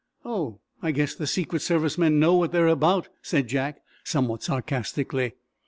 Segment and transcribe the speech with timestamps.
[0.25, 5.35] "Oh, I guess the secret service men know what they're about," said Jack somewhat sarcastically.